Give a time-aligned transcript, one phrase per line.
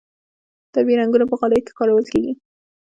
[0.73, 2.31] طبیعي رنګونه په غالیو کې کارول کیږي